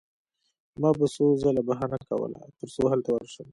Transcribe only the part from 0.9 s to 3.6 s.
به څو ځله بهانه کوله ترڅو هلته ورشم